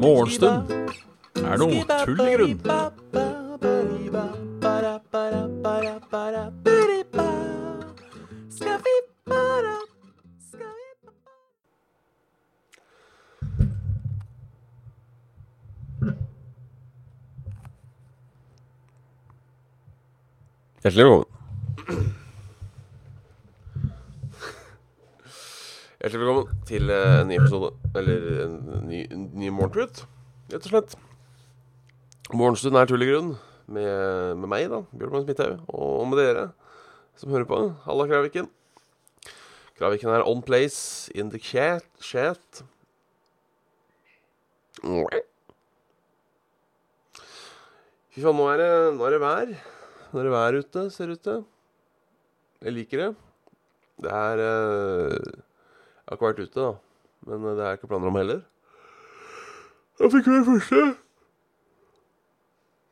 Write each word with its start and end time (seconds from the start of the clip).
Morgenstund 0.00 0.70
er 1.38 1.58
noe 1.60 1.84
tull 2.04 2.20
i 2.24 2.32
grunn. 2.34 2.60
Hjertelig 20.80 21.04
velkommen. 21.04 21.28
Hjertelig 26.00 26.20
velkommen 26.24 26.60
til 26.64 26.90
eh, 26.90 27.20
en 27.20 27.28
ny 27.28 27.36
episode, 27.36 27.68
eller 28.00 28.22
en 28.46 28.54
ny, 29.10 29.16
en 29.16 29.28
ny 29.34 29.50
Morgentrut, 29.50 30.04
rett 30.50 30.66
og 30.66 30.70
slett. 30.70 30.96
Morgenstund 32.30 32.78
er 32.78 32.86
tull 32.86 33.02
i 33.02 33.10
grunn, 33.10 33.34
med, 33.70 34.36
med 34.38 34.50
meg, 34.50 34.68
da, 34.70 34.82
Bjørnmann 34.94 35.26
Smithaug, 35.26 35.62
og 35.74 36.06
med 36.10 36.20
dere 36.22 36.48
som 37.18 37.30
hører 37.34 37.48
på. 37.48 37.60
Halla, 37.84 38.06
Kraviken. 38.08 38.48
Kraviken 39.78 40.12
er 40.12 40.26
on 40.28 40.42
place 40.42 41.10
in 41.14 41.30
the 41.30 41.38
chat. 41.38 41.86
chat. 42.00 42.62
Fy 48.10 48.22
faen, 48.22 48.36
nå 48.36 48.46
er 48.50 48.60
det, 48.60 48.70
nå 48.96 49.06
er 49.06 49.16
det 49.16 49.22
vær. 49.22 49.54
Nå 50.10 50.20
er 50.20 50.26
det 50.28 50.34
vær 50.34 50.60
ute, 50.60 50.86
ser 50.94 51.10
det 51.10 51.18
ut 51.18 51.26
til. 51.26 51.42
Jeg 52.60 52.76
liker 52.76 53.04
det. 53.04 53.10
Det 54.00 54.12
er 54.12 54.40
eh, 54.44 55.16
Jeg 55.20 56.08
har 56.08 56.16
ikke 56.16 56.28
vært 56.28 56.40
ute, 56.44 56.60
da. 56.60 56.70
Men 57.28 57.44
eh, 57.44 57.56
det 57.58 57.66
er 57.66 57.78
ikke 57.78 57.90
planer 57.90 58.10
om 58.10 58.18
heller. 58.20 58.40
Jeg 60.00 60.08
fikk 60.14 60.28
høre 60.30 60.44
første. 60.46 60.82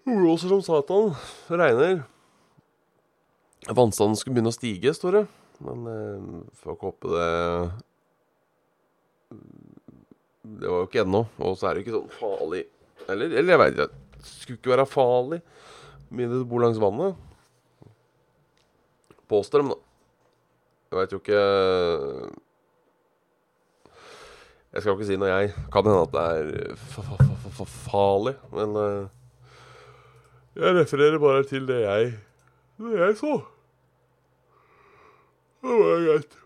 Hun 0.04 0.18
blåser 0.20 0.50
som 0.52 0.60
satan. 0.64 1.14
Regner. 1.48 2.02
Vannstanden 3.68 4.16
skulle 4.18 4.36
begynne 4.36 4.52
å 4.52 4.56
stige, 4.56 4.92
står 4.96 5.16
det. 5.16 5.22
Men 5.64 5.86
eh, 5.88 6.26
får 6.60 6.74
ikke 6.76 6.90
håpe 6.90 7.10
det 7.10 7.28
Det 10.60 10.68
var 10.68 10.82
jo 10.82 10.88
ikke 10.90 11.02
ennå. 11.06 11.22
Og 11.40 11.56
så 11.56 11.70
er 11.70 11.78
det 11.78 11.86
ikke 11.86 11.96
sånn 11.96 12.12
farlig 12.20 12.60
Eller, 13.08 13.32
eller 13.40 13.54
jeg 13.54 13.62
veit 13.62 13.80
ikke. 13.80 13.88
Skulle 14.28 14.60
ikke 14.60 14.74
være 14.74 14.86
farlig. 14.92 15.40
Mindre 16.12 16.42
du 16.42 16.46
bor 16.48 16.60
langs 16.64 16.80
vannet. 16.82 17.16
Påstår 19.32 19.64
dem, 19.64 19.72
da. 19.72 19.80
Jeg 20.88 21.00
veit 21.00 21.16
jo 21.16 21.22
ikke 21.24 21.42
Jeg 24.78 24.84
skal 24.84 24.94
ikke 24.94 25.06
si 25.08 25.16
noe, 25.18 25.26
jeg. 25.32 25.48
Kan 25.74 25.88
hende 25.88 26.02
at 26.06 26.12
det 26.14 26.24
er 26.70 26.76
fa- 26.78 27.02
fa- 27.02 27.16
fa- 27.18 27.38
fa- 27.42 27.54
fa- 27.56 27.72
farlig, 27.90 28.34
men 28.54 28.76
eh, 28.78 29.08
Jeg 30.60 30.76
refererer 30.76 31.18
bare 31.18 31.42
til 31.50 31.66
det 31.66 31.80
jeg 31.82 32.12
Det 32.78 32.92
jeg 33.00 33.16
så. 33.18 33.32
Det 35.62 35.78
var 35.80 36.04
greit. 36.06 36.36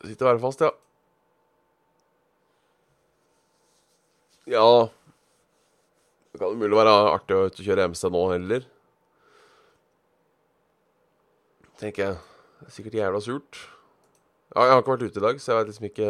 Det 0.00 0.08
sitter 0.10 0.26
værfast, 0.30 0.60
ja. 0.64 0.70
Ja 4.50 4.64
Det 6.32 6.38
kan 6.40 6.46
umulig 6.48 6.70
mulig 6.70 6.78
være 6.80 6.94
artig 7.12 7.36
å 7.36 7.50
kjøre 7.52 7.84
MC 7.92 8.08
nå 8.14 8.22
heller. 8.32 8.64
Tenker 11.80 12.04
jeg. 12.06 12.29
Det 12.60 12.68
er 12.68 12.72
sikkert 12.74 12.94
jævla 12.94 13.20
surt. 13.24 13.60
Ja, 14.54 14.62
jeg 14.62 14.72
har 14.72 14.82
ikke 14.82 14.92
vært 14.92 15.02
ute 15.02 15.20
i 15.20 15.22
dag, 15.22 15.40
så 15.40 15.52
jeg 15.52 15.58
veit 15.58 15.70
liksom 15.70 15.84
ikke 15.88 16.08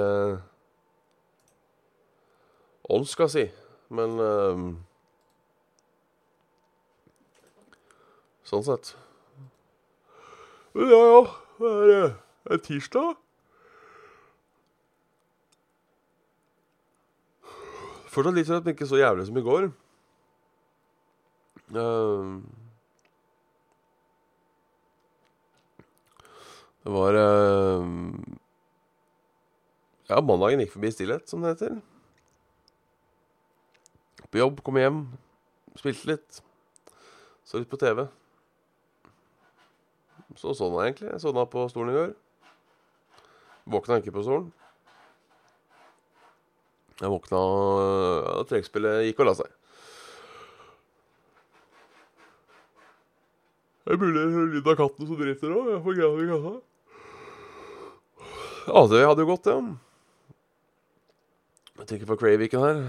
om 2.90 3.04
skal 3.06 3.12
skal 3.12 3.28
si. 3.30 3.44
Men 3.90 4.18
um, 4.18 4.70
Sånn 8.50 8.64
sett. 8.66 8.96
Men 10.74 10.90
ja, 10.90 11.00
ja. 11.06 11.20
Det 11.60 11.70
er, 11.70 11.90
eh, 11.94 12.14
det 12.48 12.56
er 12.56 12.62
tirsdag. 12.64 13.18
Fortsatt 18.10 18.34
litt 18.34 18.50
redd, 18.50 18.64
men 18.64 18.74
ikke 18.74 18.88
så 18.90 18.98
jævlig 18.98 19.28
som 19.28 19.38
i 19.38 19.44
går. 19.46 19.68
Ehm, 21.78 22.40
det 26.84 26.92
var 26.94 27.16
uh, 27.16 27.84
Ja, 30.08 30.20
mandagen 30.24 30.62
gikk 30.62 30.72
forbi 30.74 30.88
i 30.90 30.94
stillhet, 30.94 31.28
som 31.28 31.44
det 31.44 31.52
heter. 31.54 31.76
På 34.30 34.40
jobb, 34.40 34.62
kom 34.64 34.78
hjem, 34.78 35.04
spilte 35.78 36.12
litt. 36.12 36.40
Så 37.44 37.60
litt 37.60 37.70
på 37.70 37.78
TV. 37.78 38.04
Så 40.38 40.54
sovna 40.54 40.84
jeg 40.84 40.92
egentlig. 40.92 41.12
Jeg 41.12 41.22
sovna 41.24 41.44
på 41.50 41.66
stolen 41.70 41.92
i 41.92 41.98
går. 41.98 42.10
Våkna 43.70 43.98
ikke 44.00 44.14
på 44.14 44.22
stolen. 44.26 44.50
Jeg 47.00 47.10
våkna 47.10 47.40
da 47.40 48.44
trekkspillet 48.50 49.06
gikk 49.08 49.22
og 49.22 49.30
la 49.30 49.36
seg. 49.38 49.56
Mulig 53.90 54.14
det 54.14 54.22
er 54.22 54.50
lyden 54.52 54.70
av 54.70 54.76
katten 54.78 55.08
som 55.08 55.18
driter 55.18 55.54
òg. 55.54 55.70
Jeg 55.74 55.82
får 55.86 55.96
greia 55.98 56.24
i 56.24 56.28
kassa. 56.30 56.52
Ja, 58.70 58.84
det 58.86 59.00
hadde 59.02 59.24
jo 59.24 59.30
gått, 59.32 59.48
ja. 59.50 59.56
Jeg 61.80 61.88
tenker 61.88 62.06
på 62.06 62.16
Craviken 62.20 62.62
her. 62.62 62.84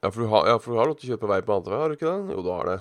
Ja 0.00 0.10
for, 0.14 0.28
har, 0.30 0.46
ja, 0.48 0.60
for 0.62 0.72
du 0.72 0.78
har 0.78 0.88
lov 0.88 0.96
til 1.00 1.10
å 1.10 1.16
kjøpe 1.16 1.28
vei 1.28 1.40
på 1.44 1.56
andre 1.56 1.74
vei, 1.74 1.80
har 1.82 1.90
du 1.90 1.96
ikke 1.98 2.12
det? 2.12 2.36
Jo, 2.36 2.44
du 2.44 2.50
har 2.54 2.70
det. 2.70 2.76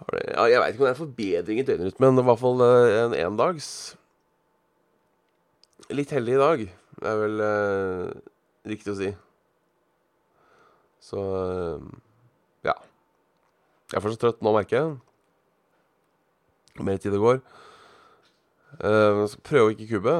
Har 0.00 0.16
det 0.16 0.22
ja, 0.30 0.46
jeg 0.50 0.62
veit 0.62 0.74
ikke 0.74 0.82
om 0.82 0.88
det 0.88 0.94
er 0.94 1.02
forbedring 1.02 1.60
i 1.60 1.66
døgnrytmen, 1.68 2.22
i 2.22 2.26
hvert 2.30 2.42
fall 2.42 2.64
eh, 2.64 2.96
en 3.04 3.16
endags. 3.20 3.68
Litt 5.92 6.14
heldig 6.16 6.34
i 6.34 6.42
dag, 6.42 6.64
det 7.02 7.12
er 7.12 7.20
vel 7.20 7.44
eh, 7.46 8.16
riktig 8.72 8.94
å 8.94 8.98
si. 8.98 9.12
Så 11.06 11.22
eh, 11.42 11.90
ja. 12.66 12.78
Jeg 13.92 14.00
er 14.00 14.02
fortsatt 14.08 14.24
trøtt 14.24 14.42
nå, 14.42 14.56
merker 14.56 14.80
jeg. 14.80 14.96
Mer 16.84 16.98
tid 17.00 17.12
det 17.12 17.20
går. 17.22 17.40
Uh, 18.76 19.22
jeg 19.22 19.28
skal 19.32 19.44
prøve 19.48 19.68
å 19.68 19.74
ikke 19.74 19.88
kubbe 19.94 20.16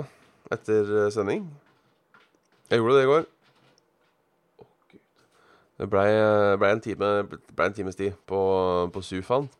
etter 0.55 0.93
eh, 0.95 1.09
sending. 1.11 1.43
Jeg 2.71 2.79
gjorde 2.79 2.95
det 2.97 3.03
i 3.03 3.09
går. 3.11 3.25
Det 5.77 5.89
blei 5.91 6.07
ble 6.57 6.71
en, 6.73 6.81
time, 6.81 7.09
ble 7.27 7.67
en 7.67 7.75
times 7.77 7.99
tid 7.99 8.15
på, 8.31 8.39
på 8.95 9.03
Sufaen. 9.05 9.51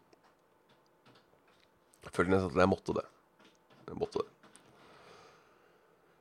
Jeg 2.07 2.15
følte 2.15 2.33
nesten 2.33 2.55
at 2.55 2.63
jeg 2.63 2.71
måtte 2.71 2.95
det. 2.97 3.05
Jeg 3.91 3.99
måtte 4.01 4.23
det. 4.23 4.31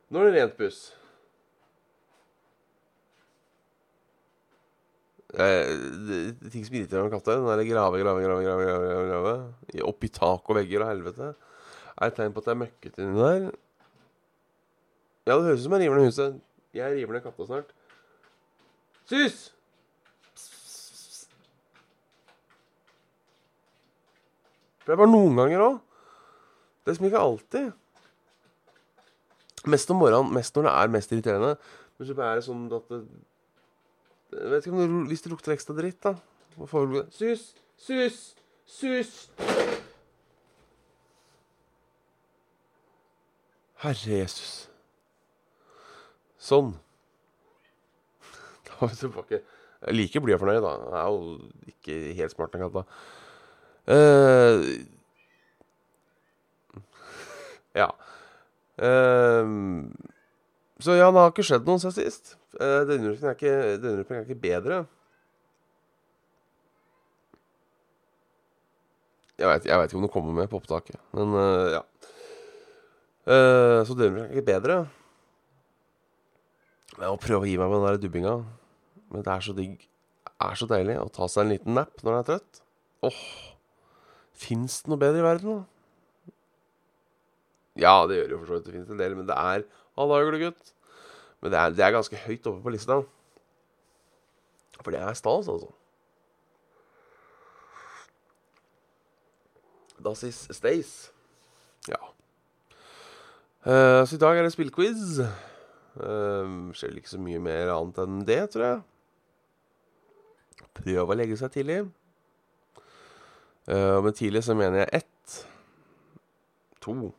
Nå 0.09 0.21
er 0.21 0.27
det 0.27 0.41
rent 0.41 0.57
buss. 0.59 0.81
Eh, 5.35 6.49
ting 6.51 6.63
som 6.63 6.75
irriterer 6.77 7.03
meg 7.03 7.09
med 7.11 7.15
katter, 7.17 7.41
den 7.41 7.47
der 7.49 7.67
grave, 7.67 7.99
grave, 7.99 8.21
grave, 8.23 8.43
grave, 8.45 8.65
grave, 8.65 8.85
grave, 8.87 9.07
grave 9.09 9.33
i- 9.75 9.81
opp 9.83 10.03
i 10.03 10.07
tak 10.07 10.49
og 10.49 10.55
vegger 10.55 10.81
og 10.85 10.91
helvete, 10.93 11.35
er 11.97 12.07
et 12.07 12.15
tegn 12.15 12.31
på 12.33 12.39
at 12.39 12.45
det 12.45 12.53
er 12.53 12.61
møkkete 12.61 13.03
inni 13.03 13.19
der. 13.19 13.51
Ja, 15.27 15.35
det 15.35 15.43
høres 15.47 15.59
ut 15.59 15.63
som 15.65 15.75
jeg 15.75 15.81
river 15.89 15.95
ned 15.99 16.05
huset. 16.11 16.39
Jeg 16.73 16.95
river 16.95 17.13
ned 17.17 17.23
katta 17.25 17.45
snart. 17.49 17.73
Sus! 19.09 19.51
For 24.79 24.91
det 24.91 24.95
er 24.95 25.01
bare 25.01 25.11
noen 25.11 25.35
ganger 25.39 25.63
òg. 25.65 25.77
Det 26.85 26.91
er 26.93 26.97
som 26.99 27.07
ikke 27.09 27.21
alltid. 27.25 27.71
Mest 29.65 29.89
om 29.89 29.97
morgenen, 29.97 30.33
mest 30.35 30.53
når 30.55 30.67
det 30.67 30.73
er 30.77 30.91
mest 30.93 31.11
irriterende. 31.15 31.55
Men 31.97 32.07
så 32.07 32.17
er 32.21 32.35
det 32.37 32.45
sånn 32.45 32.67
at 32.75 32.91
det, 32.91 32.99
Jeg 34.35 34.51
vet 34.51 34.65
ikke 34.65 34.75
om 34.75 34.81
det, 34.81 35.07
Hvis 35.09 35.21
det 35.23 35.31
lukter 35.31 35.55
ekstra 35.55 35.75
dritt, 35.77 36.01
da 36.03 36.15
Hva 36.59 36.67
får 36.69 36.87
vi 36.91 37.03
Sus! 37.15 37.43
Sus! 37.79 38.19
Sus! 38.65 39.11
Herre 43.85 44.21
Jesus. 44.23 44.53
Sånn. 46.41 46.73
Da 48.65 48.79
var 48.79 48.89
vi 48.89 48.97
tilbake. 48.97 49.41
Jeg 49.85 49.95
like 49.95 50.21
blid 50.23 50.37
og 50.37 50.41
fornøyd, 50.41 50.63
da. 50.63 50.71
Jeg 50.81 50.97
er 51.01 51.09
jo 51.13 51.19
ikke 51.69 51.97
helt 52.17 52.33
smart, 52.33 52.55
den 52.55 52.63
katta. 52.63 52.81
Uh, 53.85 54.57
ja. 57.77 57.89
Uh, 58.81 59.45
så 60.81 60.97
ja, 60.97 61.11
det 61.11 61.21
har 61.21 61.31
ikke 61.31 61.45
skjedd 61.45 61.69
noe 61.69 61.83
siden 61.83 61.95
sist. 61.99 62.33
Eh, 62.55 62.81
Denne 62.87 63.11
runden 63.11 63.31
er, 63.31 64.11
er 64.15 64.21
ikke 64.23 64.39
bedre. 64.39 64.83
Jeg 69.35 69.49
veit 69.51 69.65
ikke 69.67 69.97
om 69.99 70.05
det 70.05 70.11
kommer 70.13 70.35
med 70.35 70.47
på 70.47 70.61
opptaket, 70.61 70.95
men 71.11 71.33
uh, 71.35 71.73
ja. 71.73 71.81
Uh, 73.25 73.81
så 73.83 73.97
Dønberg 73.97 74.29
er 74.29 74.31
ikke 74.31 74.47
bedre. 74.47 74.77
Jeg 76.95 77.09
må 77.09 77.17
prøve 77.19 77.43
å 77.43 77.49
gi 77.49 77.57
meg 77.59 77.67
med 77.67 77.81
den 77.81 77.89
der 77.89 77.99
dubbinga. 77.99 78.35
Men 79.11 79.25
det 79.25 79.33
er 79.33 79.43
så 79.43 79.55
digg. 79.57 79.83
Det 80.23 80.47
er 80.47 80.59
så 80.59 80.67
deilig 80.69 80.95
å 81.01 81.11
ta 81.11 81.27
seg 81.31 81.43
en 81.43 81.51
liten 81.51 81.75
napp 81.75 81.99
når 81.99 82.13
en 82.13 82.21
er 82.21 82.29
trøtt. 82.29 82.61
Åh, 83.03 83.11
oh, 83.11 83.51
Fins 84.35 84.81
det 84.83 84.91
noe 84.91 84.99
bedre 84.99 85.21
i 85.21 85.25
verden, 85.25 85.59
da? 85.59 86.31
Ja, 87.79 87.95
det 88.07 88.21
gjør 88.21 88.33
jo 88.33 88.39
for 88.39 88.47
så 88.49 88.57
vidt 88.57 88.67
det 88.67 88.75
fins 88.77 88.91
en 88.91 88.99
del, 88.99 89.15
men 89.19 89.27
det 89.27 89.35
er 89.35 89.67
Halla, 89.95 90.19
uglegutt. 90.23 90.74
Men 91.41 91.51
det 91.51 91.59
er, 91.59 91.73
det 91.77 91.85
er 91.85 91.95
ganske 91.95 92.21
høyt 92.25 92.47
oppe 92.49 92.63
på 92.63 92.73
lista. 92.73 93.01
For 94.81 94.93
det 94.93 95.01
er 95.01 95.17
stas, 95.17 95.49
altså. 95.49 95.71
Das 100.05 100.23
is 100.23 100.47
stays. 100.51 101.11
Ja. 101.87 102.01
Uh, 103.65 104.05
så 104.07 104.15
i 104.15 104.21
dag 104.21 104.37
er 104.37 104.43
det 104.45 104.53
spillquiz. 104.53 105.19
Uh, 105.95 106.73
skjer 106.75 106.99
ikke 106.99 107.09
så 107.09 107.21
mye 107.21 107.41
mer 107.41 107.71
annet 107.73 108.01
enn 108.03 108.25
det, 108.27 108.41
tror 108.53 108.65
jeg. 108.67 108.81
Prøv 110.75 111.13
å 111.13 111.17
legge 111.17 111.37
seg 111.39 111.53
tidlig. 111.55 111.79
Uh, 113.65 114.03
med 114.05 114.13
tidlig 114.19 114.43
så 114.45 114.53
mener 114.57 114.83
jeg 114.83 115.01
ett. 115.01 115.37
To. 116.85 117.09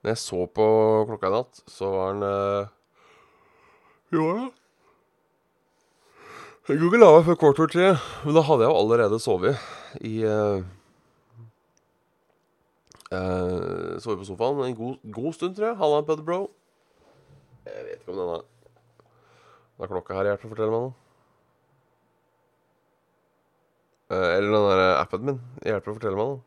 Når 0.00 0.14
jeg 0.14 0.20
så 0.22 0.46
på 0.48 0.66
klokka 1.10 1.28
i 1.28 1.34
natt, 1.34 1.62
så 1.68 1.90
var 1.92 2.14
den 2.14 2.24
uh, 2.24 2.72
Jo 4.14 4.28
da. 4.32 4.48
Jeg 6.70 6.78
kunne 6.78 6.88
ikke 6.92 7.00
la 7.02 7.10
meg 7.16 7.26
før 7.26 7.36
kvart 7.40 7.60
over 7.60 7.72
tre, 7.72 7.86
men 8.22 8.36
da 8.36 8.44
hadde 8.46 8.62
jeg 8.62 8.70
jo 8.70 8.78
allerede 8.78 9.18
sovet 9.20 9.62
i 10.06 10.12
uh, 10.22 10.62
uh, 13.10 13.98
Sovet 13.98 14.20
på 14.22 14.28
sofaen 14.28 14.62
en 14.68 14.76
god, 14.78 14.96
god 15.12 15.36
stund, 15.36 15.56
tror 15.56 15.72
jeg. 15.72 15.78
Halla, 15.82 16.00
Buddy 16.06 16.24
Bro. 16.24 16.40
Jeg 17.66 17.86
vet 17.88 18.00
ikke 18.00 18.14
om 18.14 18.20
denne 18.22 18.38
Hva 19.76 19.86
er 19.86 19.90
klokka 19.90 20.16
her 20.16 20.30
hjelper 20.30 20.48
å 20.48 20.52
fortelle 20.54 20.72
meg 20.76 20.86
noe? 20.86 20.94
Uh, 24.10 24.30
eller 24.36 24.54
den 24.54 24.70
der 24.70 24.84
appen 24.96 25.26
min 25.26 25.42
hjelper 25.66 25.92
å 25.92 25.98
fortelle 25.98 26.18
meg 26.18 26.30
noe. 26.32 26.40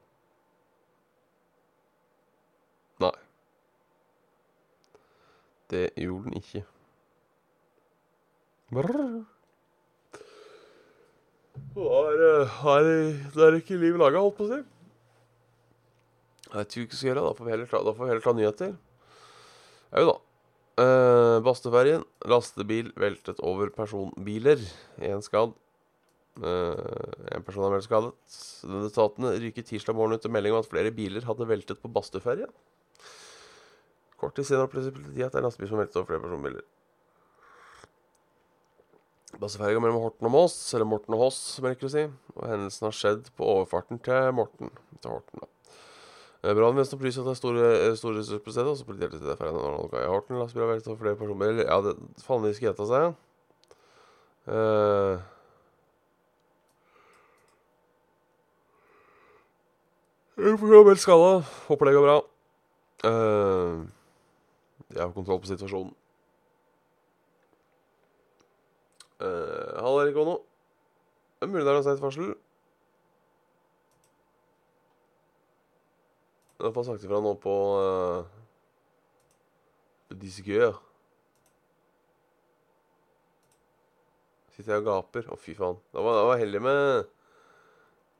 Nei. 3.03 3.13
Det 5.73 5.87
gjorde 5.97 6.29
den 6.29 6.37
ikke. 6.37 6.63
Brrr. 8.73 9.23
Her, 11.73 12.19
har, 12.59 12.87
det 13.33 13.45
er 13.47 13.57
ikke 13.57 13.79
liv 13.81 13.97
laga, 13.97 14.21
holdt 14.21 14.37
på 14.37 14.45
å 14.45 14.51
si. 14.51 14.59
Jeg 16.53 16.59
vet 16.59 16.75
ikke 16.75 16.83
hva 16.83 16.91
vi 16.91 16.99
skal 16.99 17.09
gjøre. 17.09 17.23
Da 17.25 17.33
får 17.37 17.47
vi 17.47 17.53
heller 17.55 17.71
ta, 17.71 17.81
vi 17.81 18.09
heller 18.11 18.23
ta 18.25 18.33
nyheter. 18.37 18.75
Jau 19.93 20.05
da. 20.11 20.15
Eh, 20.83 21.37
Bastøferjen. 21.45 22.05
Lastebil 22.29 22.91
veltet 23.01 23.41
over 23.45 23.73
personbiler. 23.73 24.61
Én 25.01 25.25
skadd. 25.25 25.55
Eh, 26.41 27.33
en 27.33 27.45
person 27.45 27.65
er 27.65 27.73
meldt 27.73 27.87
skadet. 27.89 28.13
Etatene 28.91 29.33
ryker 29.41 29.65
tirsdag 29.65 29.97
morgen 29.97 30.17
ut 30.17 30.25
til 30.25 30.33
melding 30.33 30.53
om 30.53 30.61
at 30.61 30.69
flere 30.69 30.93
biler 30.93 31.25
hadde 31.25 31.49
veltet 31.49 31.81
på 31.81 31.91
Bastøferja. 31.93 32.49
Kort 34.23 34.37
tid 34.39 34.47
senere 34.47 34.69
opplyser 34.69 34.95
politiet 34.95 35.27
at 35.27 35.33
det 35.33 35.41
er 35.41 35.43
en 35.43 35.49
lastebil 35.49 35.69
som 35.73 35.81
veltet 35.81 35.99
over 35.99 36.07
flere 36.07 36.23
personbiler. 36.23 36.63
Bastøferja 39.41 39.81
mellom 39.81 39.99
Horten 39.99 40.29
og 40.29 40.31
Moss, 40.31 40.55
eller 40.77 40.87
Morten 40.87 41.15
og 41.17 41.25
Hoss, 41.25 41.39
som 41.55 41.65
jeg 41.67 41.75
liker 41.75 41.89
å 41.89 41.91
si. 41.91 42.03
Og 42.37 42.45
hendelsen 42.47 42.87
har 42.87 42.95
skjedd 42.95 43.27
på 43.35 43.49
overfarten 43.57 43.99
til 44.05 44.29
Morten. 44.37 44.71
Til 45.01 45.15
Horten, 45.17 45.43
da. 45.43 45.49
Brannvesenet 46.43 46.97
opplyser 46.97 47.23
at 47.23 47.29
det 47.29 47.33
er 47.33 47.39
store, 47.39 47.67
store 47.99 48.17
ressurser 48.19 48.45
på 48.45 48.53
stedet. 48.55 48.71
Og 48.71 48.79
så 48.79 48.87
politiet 48.87 49.15
til 49.15 49.27
det 49.27 49.37
for 49.39 49.49
en 49.49 49.99
i 49.99 50.07
Horten. 50.11 50.39
Lastebil 50.39 50.65
har 50.65 50.71
veltet 50.73 50.91
over 50.91 51.03
flere 51.03 51.19
personbiler. 51.19 51.65
Ja, 51.67 51.79
det 51.83 52.23
faen 52.23 52.47
de 52.47 52.53
skal 52.55 52.69
gjette 52.69 52.87
seg. 52.93 53.19
Uh, 54.47 55.19
Jeg 60.43 60.59
får 60.59 60.95
skada. 60.99 61.33
Håper 61.69 61.87
det 61.87 61.93
går 61.95 62.07
bra. 62.07 62.15
Uh, 63.03 63.83
jeg 64.93 65.01
har 65.01 65.13
kontroll 65.15 65.41
på 65.41 65.49
situasjonen. 65.49 65.93
Uh, 69.23 69.79
Halla, 69.79 70.03
Erik 70.03 70.17
Ono. 70.19 70.37
Det 71.39 71.47
er 71.47 71.51
mulig 71.51 71.65
det 71.65 71.73
er 71.73 71.85
sent 71.85 72.03
varsel. 72.03 72.33
Jeg 76.59 76.71
fått 76.75 76.87
sagt 76.87 77.03
ifra 77.03 77.19
nå 77.23 77.33
på 77.43 77.53
uh, 77.75 78.29
Disgør. 80.21 80.77
Sitter 84.53 84.77
jeg 84.77 84.85
og 84.85 84.89
gaper. 84.91 85.27
Å, 85.33 85.39
fy 85.39 85.57
faen. 85.57 85.81
Det 85.91 86.05
var, 86.05 86.21
det 86.21 86.25
var 86.29 86.41
heldig 86.45 86.63
med 86.69 87.11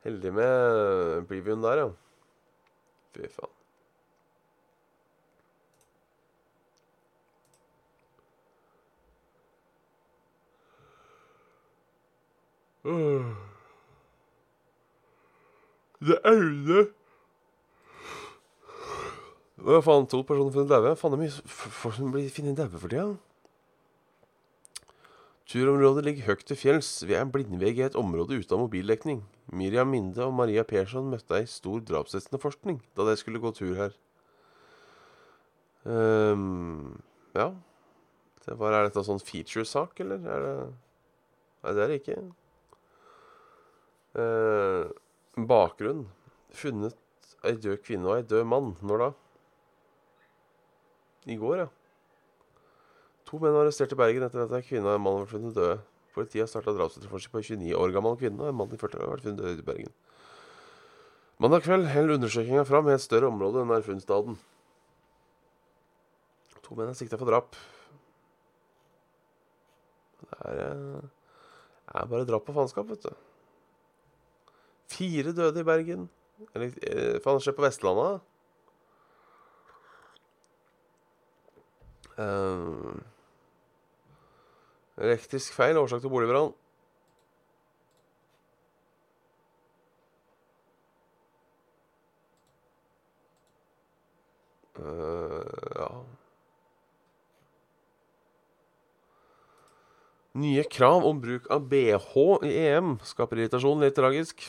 Heldig 0.04 0.34
med 0.36 1.28
previewen 1.30 1.64
der, 1.64 1.78
ja. 1.80 1.86
Fy 3.16 3.30
faen. 3.32 3.53
Det 16.04 16.16
er 16.18 16.26
Aune 16.28 16.82
Hva 19.64 19.78
faen, 19.80 20.04
to 20.10 20.20
personer 20.28 20.52
funnet 20.52 20.68
daue? 20.68 20.92
Faen, 21.00 21.14
det 21.14 21.16
er 21.16 21.22
mye 21.22 21.54
folk 21.78 21.94
som 21.96 22.10
blir 22.12 22.28
funnet 22.34 22.58
daue 22.58 22.68
for 22.76 22.92
tida. 22.92 23.14
Turområdet 25.48 26.04
ligger 26.04 26.28
høyt 26.28 26.44
til 26.48 26.58
fjells. 26.60 26.90
Vi 27.08 27.16
er 27.16 27.24
en 27.24 27.32
blindvegg 27.32 27.80
i 27.80 27.86
et 27.86 27.96
område 27.96 28.36
uten 28.36 28.60
mobildekning. 28.60 29.22
Miriam 29.52 29.88
Minde 29.88 30.24
og 30.26 30.36
Maria 30.36 30.64
Persson 30.68 31.08
møtte 31.12 31.38
ei 31.38 31.48
stor 31.48 31.80
drapsetterforskning 31.88 32.82
da 32.96 33.08
de 33.08 33.16
skulle 33.20 33.40
gå 33.40 33.52
tur 33.56 33.76
her. 33.78 33.96
Um, 35.84 37.00
ja 37.36 37.52
det 38.44 38.56
var, 38.60 38.72
Er 38.72 38.88
dette 38.88 39.04
sånn 39.04 39.20
feature-sak, 39.20 40.00
eller? 40.04 40.20
Er 40.24 40.40
det 40.44 40.56
Nei, 41.64 41.72
det 41.72 41.80
er 41.80 41.88
det 41.88 42.00
ikke. 42.02 42.16
Uh, 44.14 44.90
bakgrunn. 45.34 46.04
Funnet 46.54 46.98
ei 47.44 47.56
død 47.60 47.80
kvinne 47.84 48.10
og 48.10 48.18
ei 48.18 48.26
død 48.28 48.44
mann. 48.48 48.74
Når 48.82 49.02
da? 49.02 49.08
I 51.26 51.36
går, 51.40 51.64
ja. 51.64 51.68
To 53.24 53.40
menn 53.40 53.56
var 53.56 53.64
arrestert 53.64 53.92
i 53.94 53.98
Bergen 53.98 54.26
etter 54.26 54.44
at 54.44 54.54
ei 54.54 54.64
kvinne 54.64 54.90
og 54.90 54.98
en 54.98 55.04
mann 55.04 55.20
var 55.22 55.30
funnet 55.30 55.56
døde. 55.56 55.78
Politiet 56.14 56.44
har 56.44 56.50
starta 56.52 56.76
drapsetterforskning 56.76 57.32
på 57.34 57.42
ei 57.42 57.48
29 57.48 57.78
år 57.80 57.94
gammel 57.96 58.18
kvinne 58.20 58.44
og 58.44 58.52
en 58.52 58.58
mann 58.60 58.74
i 58.74 58.80
40 58.80 59.00
år 59.00 59.06
har 59.08 59.14
vært 59.16 59.26
funnet 59.26 59.42
død 59.42 59.62
i 59.62 59.66
Bergen. 59.66 59.94
Mandag 61.42 61.64
kveld 61.64 61.88
holder 61.90 62.20
undersøkinga 62.20 62.62
fram 62.68 62.88
i 62.88 62.94
et 62.94 63.02
større 63.02 63.26
område 63.32 63.64
enn 63.64 63.74
Erfundstaden. 63.74 64.36
To 66.64 66.76
menn 66.78 66.92
er 66.92 66.96
sikta 66.96 67.18
for 67.20 67.28
drap. 67.28 67.56
Det 70.24 70.38
er, 70.38 70.60
eh, 70.62 71.08
er 71.98 72.06
bare 72.12 72.28
drap 72.28 72.46
på 72.46 72.54
faenskap, 72.54 72.86
vet 72.88 73.02
du. 73.02 73.33
Fire 74.90 75.32
døde 75.32 75.60
i 75.60 75.66
Bergen. 75.66 76.08
Eller 76.54 76.74
eh, 76.82 77.20
faen, 77.24 77.40
skjer 77.42 77.56
på 77.56 77.64
Vestlandet. 77.64 78.22
Um, 82.14 83.00
elektrisk 85.02 85.54
feil, 85.56 85.78
årsak 85.80 86.04
til 86.04 86.12
boligbrann. 86.12 86.52
Uh, 94.74 95.42
ja 95.78 95.88
Nye 100.34 100.64
krav 100.66 101.04
om 101.06 101.20
bruk 101.22 101.44
av 101.54 101.62
BH 101.70 102.14
i 102.42 102.54
EM 102.66 102.96
skaper 103.06 103.38
irritasjon. 103.38 103.78
Litt 103.84 103.94
tragisk. 103.94 104.48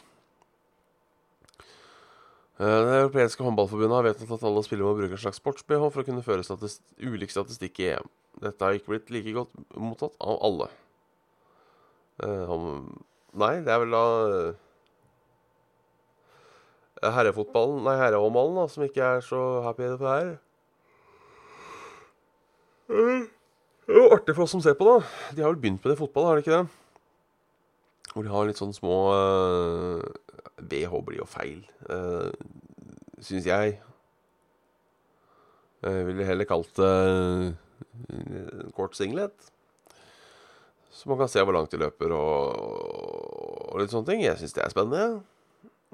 Eh, 2.56 2.82
det 2.88 3.00
europeiske 3.02 3.44
håndballforbundet 3.44 3.98
har 3.98 4.06
vedtatt 4.06 4.30
at 4.32 4.44
alle 4.48 4.62
spillere 4.64 4.88
må 4.88 4.96
bruke 4.96 5.18
en 5.18 5.20
slags 5.20 5.42
sports-BH 5.42 5.90
for 5.90 6.02
å 6.02 6.06
kunne 6.08 6.24
føre 6.24 6.44
statist 6.48 6.80
ulik 7.04 7.34
statistikk 7.34 7.82
i 7.84 7.90
EM. 7.92 8.08
Dette 8.40 8.64
har 8.64 8.78
ikke 8.78 8.94
blitt 8.94 9.12
like 9.12 9.34
godt 9.36 9.52
mottatt 9.76 10.16
av 10.24 10.40
alle. 10.48 10.70
Uh, 12.24 12.80
nei, 13.36 13.60
det 13.66 13.74
er 13.74 13.82
vel 13.82 13.92
da 13.92 14.04
uh, 14.24 14.56
herrefotballen 17.12 17.84
Nei, 17.84 17.98
herrehåndballen 18.00 18.56
da, 18.62 18.66
som 18.72 18.86
ikke 18.86 19.04
er 19.18 19.26
så 19.26 19.42
happy 19.66 19.90
for 19.98 20.06
det 20.06 20.14
her. 20.14 20.30
Uh, 22.88 23.28
det 23.84 23.98
er 23.98 24.00
jo 24.00 24.14
artig 24.16 24.38
for 24.38 24.48
oss 24.48 24.56
som 24.56 24.64
ser 24.64 24.80
på, 24.80 24.88
da. 24.88 25.04
De 25.36 25.44
har 25.44 25.52
vel 25.52 25.60
begynt 25.60 25.84
med 25.84 25.92
det 25.92 26.00
i 26.00 26.04
fotball, 26.06 26.30
har 26.30 26.40
de 26.40 26.48
ikke 26.48 26.62
det? 26.62 26.68
Hvor 28.14 28.24
de 28.24 28.32
har 28.32 28.48
litt 28.48 28.64
sånn 28.64 28.72
små 28.72 28.96
BH 30.62 31.02
blir 31.08 31.20
jo 31.20 31.28
feil, 31.28 31.66
uh, 31.90 32.32
syns 33.20 33.48
jeg. 33.50 33.76
Jeg 35.86 36.06
ville 36.08 36.26
heller 36.26 36.48
kalt 36.50 36.72
det 36.80 36.92
en 38.10 38.72
kort 38.74 38.96
singlet. 38.98 39.52
Så 40.96 41.10
man 41.12 41.20
kan 41.20 41.30
se 41.30 41.44
hvor 41.44 41.54
langt 41.54 41.74
de 41.74 41.82
løper 41.82 42.14
og, 42.16 42.56
og 43.70 43.82
litt 43.82 43.92
sånne 43.92 44.08
ting. 44.08 44.24
Jeg 44.24 44.40
syns 44.40 44.56
det 44.56 44.64
er 44.64 44.72
spennende. 44.74 45.22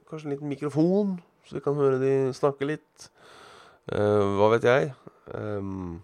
Kanskje 0.08 0.30
en 0.30 0.36
liten 0.36 0.51
mikrofon, 0.51 1.18
så 1.48 1.58
vi 1.58 1.63
kan 1.65 1.80
høre 1.80 1.98
de 2.01 2.13
snakke 2.38 2.70
litt. 2.70 3.10
Uh, 3.91 4.38
hva 4.38 4.51
vet 4.53 4.68
jeg. 4.70 4.94
Um, 5.34 6.01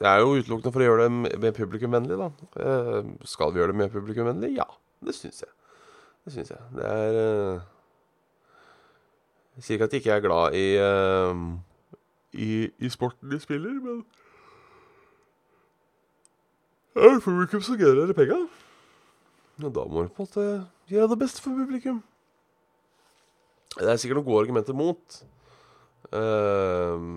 det 0.00 0.08
er 0.10 0.20
jo 0.20 0.34
utelukkende 0.36 0.72
for 0.74 0.82
å 0.82 0.88
gjøre 0.90 1.06
det 1.06 1.38
mer 1.46 1.54
publikumvennlig, 1.56 2.18
da. 2.20 2.28
Uh, 2.58 3.14
skal 3.28 3.54
vi 3.54 3.62
gjøre 3.62 3.72
det 3.72 3.80
mer 3.84 3.94
publikumvennlig? 3.94 4.56
Ja, 4.58 4.66
det 5.04 5.14
syns 5.14 5.42
jeg. 5.42 5.50
Det 6.24 6.32
syns 6.32 6.50
jeg. 6.50 6.58
Det 6.74 6.84
er 6.84 7.18
uh, 7.54 7.60
Jeg 9.56 9.64
sier 9.64 9.74
ikke 9.74 9.84
at 9.84 9.92
jeg 9.92 10.00
ikke 10.04 10.12
er 10.12 10.20
glad 10.20 10.54
i, 10.54 10.66
i, 12.44 12.70
i 12.78 12.88
sporten 12.92 13.30
de 13.30 13.40
spiller, 13.40 13.80
men 13.80 14.04
det 16.96 17.04
er 17.04 17.20
publikum 17.20 17.60
som 17.60 17.76
genererer 17.76 18.12
penga. 18.16 18.36
Og 19.64 19.72
da 19.74 19.84
må 19.84 20.02
du 20.02 20.12
på 20.12 20.24
en 20.24 20.28
måte 20.28 20.44
gjøre 20.88 21.08
det 21.12 21.18
beste 21.18 21.42
for 21.44 21.56
publikum. 21.56 22.02
Det 23.76 23.88
er 23.88 23.98
sikkert 24.00 24.20
noen 24.20 24.28
gode 24.28 24.44
argumenter 24.44 24.76
mot. 24.76 25.16
Uh, 26.12 27.16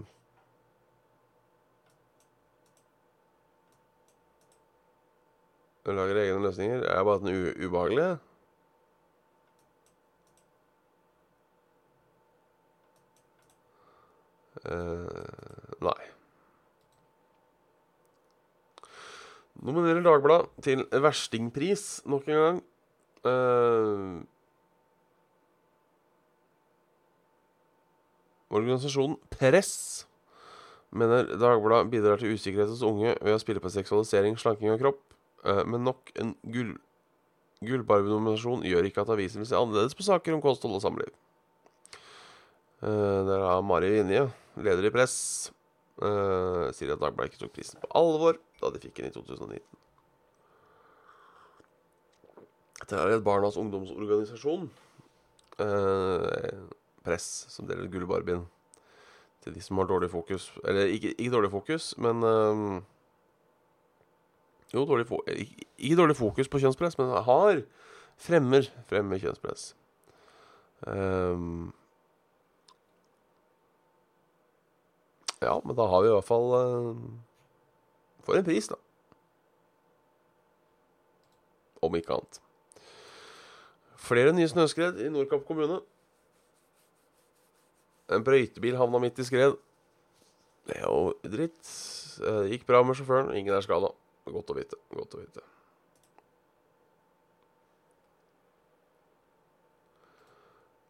lager 5.95 6.21
egne 6.23 6.43
løsninger. 6.43 6.83
Er 6.85 7.03
bare 7.07 7.21
den 7.23 7.53
ubehagelige? 7.65 8.17
Uh, 14.59 15.79
nei. 15.81 16.09
Nominerer 19.59 20.03
Dagbladet 20.03 20.49
til 20.63 20.83
verstingpris 20.91 22.01
nok 22.05 22.27
en 22.27 22.35
gang. 22.43 22.59
Uh, 23.23 24.21
organisasjonen 28.49 29.17
Press 29.31 30.07
mener 30.91 31.23
Dagbladet 31.39 31.91
bidrar 31.91 32.17
til 32.17 32.33
usikkerhet 32.33 32.71
hos 32.71 32.83
unge 32.83 33.15
ved 33.21 33.35
å 33.35 33.41
spille 33.41 33.63
på 33.63 33.71
seksualisering, 33.71 34.39
slanking 34.39 34.73
av 34.73 34.79
kropp. 34.81 35.01
Uh, 35.45 35.63
men 35.67 35.85
nok 35.87 36.13
en 36.19 36.35
gull 36.43 36.75
gullbarbie-nominasjon 37.59 38.61
gjør 38.63 38.85
ikke 38.87 39.03
at 39.03 39.09
avisen 39.11 39.41
vil 39.41 39.49
se 39.49 39.57
annerledes 39.57 39.97
på 39.97 40.05
saker 40.07 40.35
om 40.35 40.43
kosthold 40.43 40.77
og 40.77 40.83
samliv. 40.83 41.09
Uh, 42.79 43.27
der 43.27 43.43
har 43.43 43.65
Mari 43.67 43.89
Vinje, 43.97 44.29
leder 44.63 44.87
i 44.87 44.93
Press, 44.95 45.17
uh, 45.99 46.71
sier 46.75 46.95
at 46.95 47.01
Dagbladet 47.03 47.33
ikke 47.33 47.43
tok 47.43 47.57
prisen 47.57 47.83
på 47.83 47.91
alvor 47.99 48.39
da 48.61 48.71
de 48.71 48.79
fikk 48.83 49.01
den 49.01 49.11
i 49.11 49.15
2019. 49.15 49.79
Dette 52.79 52.95
er 52.95 53.17
et 53.17 53.25
barnas 53.25 53.57
ungdomsorganisasjon. 53.59 54.69
Eh, 55.59 56.61
press, 57.03 57.27
som 57.51 57.67
deler 57.67 57.89
gullbarbien 57.91 58.45
til 59.43 59.55
de 59.55 59.63
som 59.63 59.79
har 59.81 59.89
dårlig 59.89 60.09
fokus. 60.13 60.47
Eller 60.63 60.91
ikke, 60.93 61.11
ikke 61.17 61.33
dårlig 61.35 61.51
fokus, 61.51 61.91
men 61.99 62.23
eh, 62.23 62.63
Jo, 64.73 64.85
dårlig 64.85 65.07
fo 65.09 65.21
ikke, 65.25 65.95
dårlig 65.97 66.15
fokus 66.17 66.49
på 66.51 66.61
kjønnspress, 66.61 66.97
men 66.99 67.09
har 67.25 67.63
fremmer 68.19 68.67
fremmer 68.89 69.21
kjønnspress. 69.21 69.71
Um, 70.85 71.71
ja, 75.41 75.55
men 75.63 75.75
da 75.75 75.87
har 75.89 76.03
vi 76.03 76.11
i 76.11 76.13
hvert 76.13 76.27
fall 76.27 76.53
uh, 76.53 77.01
for 78.27 78.37
en 78.37 78.45
pris, 78.45 78.69
da. 78.69 78.77
Om 81.81 81.95
ikke 81.95 82.17
annet. 82.17 82.41
Flere 83.99 84.33
nye 84.35 84.49
snøskred 84.51 84.99
i 85.01 85.09
Nordkapp 85.11 85.47
kommune. 85.47 85.79
En 88.09 88.25
brøytebil 88.25 88.77
havna 88.77 89.01
midt 89.01 89.19
i 89.21 89.25
skred. 89.25 89.55
Det 90.67 90.77
er 90.77 90.85
jo 90.85 91.13
dritt. 91.23 91.61
Det 92.19 92.51
gikk 92.51 92.65
bra 92.67 92.81
med 92.83 92.97
sjåføren. 92.97 93.31
Ingen 93.37 93.55
er 93.55 93.65
skada. 93.65 93.91
Godt 94.33 94.53
å 94.53 94.57
vite. 94.57 94.77
Godt 94.93 95.15
å 95.17 95.21
vite. 95.23 95.45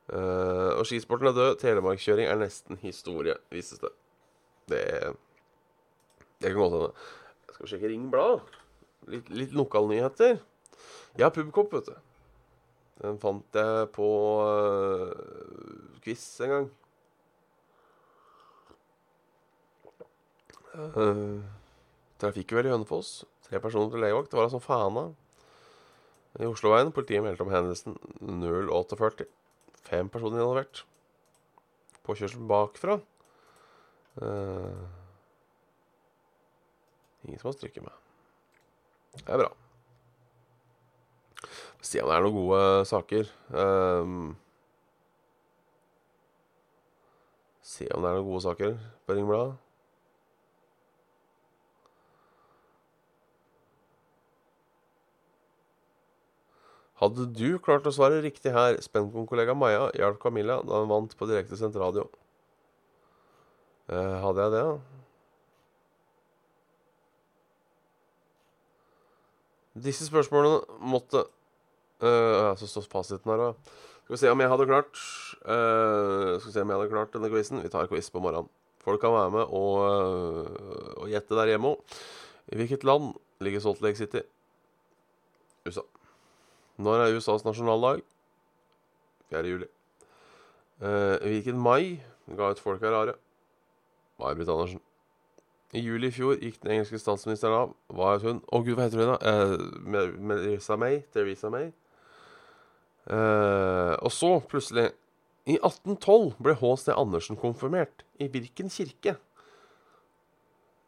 Uh, 0.09 0.73
og 0.79 0.87
skisporten 0.89 1.29
er 1.29 1.37
død. 1.37 1.55
Telemarkkjøring 1.61 2.29
er 2.29 2.39
nesten 2.39 2.79
historie, 2.81 3.35
vises 3.53 3.81
det. 3.81 3.91
Det, 4.69 4.83
det 6.41 6.53
kan 6.53 6.61
godt 6.63 6.75
hende. 6.75 7.09
Skal 7.53 7.65
vi 7.65 7.71
sjekke 7.73 7.91
Ring? 7.91 8.07
Litt, 9.09 9.29
litt 9.29 9.53
lokalnyheter. 9.57 10.39
Ja, 11.19 11.29
Pubkopp, 11.33 11.73
vet 11.77 11.91
du. 11.91 11.95
Den 12.99 13.19
fant 13.21 13.55
jeg 13.55 13.87
på 13.95 14.09
uh, 14.43 15.13
quiz 16.03 16.25
en 16.43 16.55
gang. 16.55 16.67
Uh, 20.79 21.58
Trafikkuhell 22.19 22.67
i 22.67 22.73
Hønefoss. 22.73 23.23
Tre 23.47 23.61
personer 23.63 23.93
til 23.93 24.03
legevakt. 24.03 24.31
Det 24.31 24.39
var 24.39 24.49
altså 24.49 24.61
fana. 24.63 25.07
I 26.39 26.47
Osloveien. 26.49 26.93
Politiet 26.95 27.23
meldte 27.25 27.45
om 27.45 27.53
hendelsen 27.53 27.97
0840. 28.21 29.27
Fem 29.89 30.11
personer 30.11 30.43
involvert. 30.43 30.83
Påkjørsel 32.05 32.45
bakfra. 32.49 32.99
Uh, 34.19 34.99
Ingen 37.25 37.39
som 37.39 37.49
har 37.49 37.53
stryket 37.53 37.83
med. 37.83 37.95
Det 39.19 39.27
er 39.27 39.41
bra. 39.41 39.49
Se 41.81 42.01
om 42.03 42.09
det 42.09 42.15
er 42.15 42.23
noen 42.23 42.35
gode 42.35 42.61
saker. 42.87 43.31
Um, 43.49 44.35
se 47.63 47.87
om 47.95 48.03
det 48.03 48.11
er 48.11 48.19
noen 48.19 48.29
gode 48.29 48.43
saker 48.45 48.77
på 49.05 49.17
Ringbladet. 49.17 49.57
Hadde 56.99 57.29
du 57.31 57.59
klart 57.63 57.87
å 57.87 57.93
svare 57.95 58.19
riktig 58.23 58.51
her, 58.51 58.75
Spencon-kollega 58.83 59.55
Maja 59.55 59.87
hjalp 59.95 60.19
Camilla 60.19 60.59
da 60.67 60.81
hun 60.81 60.91
vant 60.91 61.13
på 61.15 61.27
direkte 61.29 61.55
sendt 61.59 61.77
radio. 61.79 62.03
Eh, 63.89 64.15
hadde 64.21 64.43
jeg 64.43 64.53
det, 64.53 64.63
da? 64.67 64.99
Disse 69.79 70.07
spørsmålene 70.09 70.79
måtte 70.91 71.21
uh, 72.03 72.51
Så 72.59 72.67
står 72.67 72.87
fasiten 72.91 73.31
her, 73.31 73.39
da. 73.39 73.75
Skal 74.03 74.15
vi 74.15 74.19
se 74.19 74.31
om 74.33 74.41
jeg 74.43 74.51
hadde 74.51 74.67
klart 74.67 74.97
uh, 75.45 76.35
Skal 76.39 76.49
vi 76.49 76.55
se 76.55 76.63
om 76.65 76.73
jeg 76.73 76.81
hadde 76.81 76.91
klart 76.91 77.13
denne 77.15 77.29
quizen. 77.31 77.61
Vi 77.63 77.71
tar 77.71 77.87
quiz 77.91 78.09
på 78.11 78.21
morgenen. 78.23 78.49
Folk 78.83 79.01
kan 79.03 79.13
være 79.13 79.31
med 79.37 79.55
og, 79.55 79.71
uh, 79.85 80.99
og 81.03 81.07
gjette 81.11 81.37
der 81.37 81.53
hjemme 81.53 81.73
òg. 81.75 81.95
I 82.49 82.59
hvilket 82.59 82.83
land 82.87 83.13
ligger 83.45 83.63
Salt 83.63 83.81
Lake 83.85 83.99
City? 83.99 84.25
USA. 85.67 85.85
Når 86.79 87.01
er 87.03 87.15
USAs 87.17 87.43
nasjonaldag? 87.43 88.01
4. 89.29 89.47
juli. 89.51 89.65
Uh, 90.79 91.19
hvilken 91.25 91.57
mai 91.59 91.99
ga 92.37 92.53
ut 92.53 92.61
folk 92.63 92.83
er 92.83 92.93
rare? 92.95 93.15
May-Britt 94.19 94.49
Andersen. 94.49 94.79
I 95.75 95.81
juli 95.83 96.07
i 96.07 96.13
fjor 96.13 96.39
gikk 96.39 96.61
den 96.63 96.77
engelske 96.77 96.97
statsministeren 97.01 97.57
av. 97.57 97.73
Hva 97.93 98.13
het 98.15 98.23
hun? 98.25 98.39
Å 98.47 98.57
oh, 98.57 98.63
gud, 98.63 98.77
hva 98.77 98.87
heter 98.87 99.03
hun, 99.03 99.11
da? 99.11 99.17
Eh, 99.19 100.15
Melissa 100.31 100.77
May? 100.79 101.01
Theresa 101.13 101.51
May? 101.53 101.67
Eh, 103.09 103.93
og 103.99 104.13
så, 104.13 104.31
plutselig 104.49 104.89
I 105.49 105.57
1812 105.59 106.39
ble 106.41 106.55
H.C. 106.61 106.93
Andersen 106.95 107.39
konfirmert. 107.39 108.05
I 108.23 108.29
hvilken 108.31 108.71
kirke? 108.73 109.17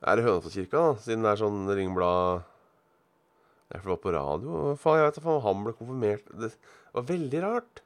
Er 0.02 0.18
det 0.18 0.26
Hønefoss-kirka, 0.26 0.88
da? 0.88 1.04
Siden 1.04 1.28
det 1.28 1.36
er 1.36 1.44
sånn 1.44 1.68
Ringblad 1.70 2.48
Det 3.72 3.78
er 3.78 3.84
for 3.86 3.88
det 3.88 3.96
var 3.96 4.04
på 4.04 4.12
radio. 4.12 4.56
Faen, 4.76 4.98
jeg 5.00 5.06
vet 5.08 5.18
da 5.18 5.22
faen 5.24 5.44
han 5.46 5.62
ble 5.64 5.72
konfirmert 5.78 6.26
Det 6.36 6.50
var 6.92 7.06
veldig 7.08 7.40
rart. 7.46 7.80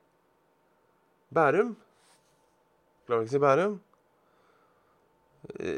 Bærum. 1.38 1.75
Klarer 3.06 3.22
ikke 3.22 3.30
å 3.30 3.36
si 3.36 3.42
Bærum. 3.44 3.75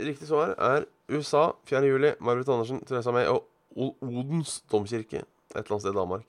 Riktig 0.07 0.29
svar 0.29 0.55
er 0.55 0.87
USA 1.11 1.49
4. 1.67 1.83
juli. 1.91 2.13
Margaret 2.23 2.53
Andersen, 2.55 2.79
Theresa 2.87 3.11
May 3.11 3.27
og 3.27 3.51
Odens 3.75 4.61
domkirke. 4.71 5.25
Et 5.51 5.59
eller 5.59 5.75
annet 5.75 5.83
sted 5.83 5.91
i 5.91 5.99
Danmark. 5.99 6.25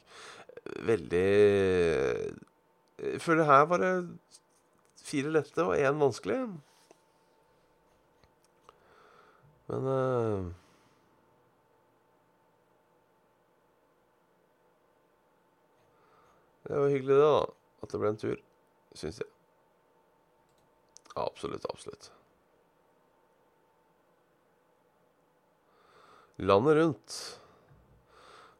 Veldig 0.91 1.25
Jeg 2.99 3.23
føler 3.23 3.47
her 3.47 3.67
var 3.71 3.79
det 3.85 3.93
fire 5.07 5.39
lette 5.39 5.63
og 5.63 5.79
én 5.79 6.03
vanskelig. 6.03 6.41
Men 9.71 9.87
uh... 9.87 10.68
Det 16.69 16.77
var 16.77 16.93
hyggelig, 16.93 17.17
det, 17.17 17.25
da. 17.25 17.43
At 17.83 17.93
det 17.93 18.01
ble 18.03 18.13
en 18.13 18.21
tur, 18.21 18.39
syns 18.99 19.21
jeg. 19.23 19.29
Absolutt, 21.19 21.65
absolutt. 21.73 22.11
Landet 26.39 26.77
rundt. 26.79 27.15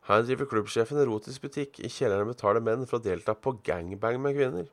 Her 0.09 0.25
driver 0.25 0.49
klubbsjefen 0.51 0.99
erotisk 1.03 1.45
butikk. 1.45 1.79
I 1.85 1.91
kjelleren 1.93 2.31
betaler 2.31 2.65
menn 2.65 2.87
for 2.89 2.99
å 2.99 3.05
delta 3.05 3.37
på 3.37 3.59
gangbang 3.67 4.17
med 4.25 4.39
kvinner. 4.39 4.71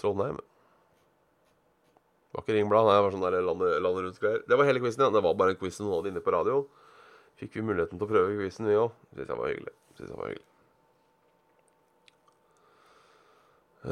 Trondheim. 0.00 0.40
Var 2.34 2.42
ikke 2.42 2.56
Ringblad, 2.56 2.88
nei, 2.88 2.96
det 2.98 3.04
var 3.06 3.14
sånn 3.14 3.22
der 3.22 3.46
landet, 3.46 3.76
landet 3.78 4.08
rundt-greier. 4.08 4.42
Det 4.50 4.58
var 4.58 4.66
hele 4.66 4.82
quizen, 4.82 5.06
ja. 5.06 5.12
Det 5.14 5.22
var 5.22 5.38
bare 5.38 5.54
en 5.54 5.60
quiz 5.60 5.78
noen 5.78 6.00
hadde 6.00 6.10
inne 6.10 6.24
på 6.24 6.34
radio. 6.34 6.64
Fikk 7.38 7.60
vi 7.60 7.68
muligheten 7.70 8.00
til 8.00 8.08
å 8.08 8.10
prøve 8.10 8.34
quizen, 8.42 8.66
vi 8.66 8.80
òg. 8.80 8.90
Syns 9.14 9.30
jeg 9.30 9.38
var 9.38 9.54
hyggelig. 9.54 9.76
Synes 9.94 10.10
jeg 10.10 10.18
var 10.18 10.32
hyggelig. 10.32 10.53
Uh, 13.84 13.90